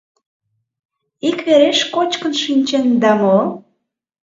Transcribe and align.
—Иквереш 1.29 1.79
кочкын 1.93 2.33
шинченда 2.43 3.11
мо? 3.21 3.37